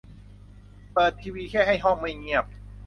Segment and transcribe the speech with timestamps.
[0.93, 2.45] เปิดทีวีแค่ให้ห้องไม่เงียบ